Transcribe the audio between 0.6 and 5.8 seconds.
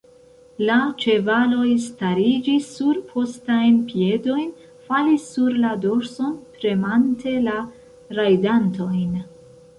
La ĉevaloj stariĝis sur postajn piedojn, falis sur la